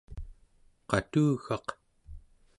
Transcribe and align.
qatugaq 0.89 1.67